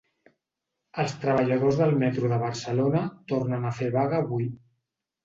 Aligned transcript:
Els 1.01 1.11
treballadors 1.25 1.77
del 1.81 1.93
metro 2.03 2.31
de 2.31 2.39
Barcelona 2.45 3.03
tornen 3.33 3.69
a 3.69 3.75
fer 3.81 3.91
vaga 3.97 4.23
avui. 4.23 4.49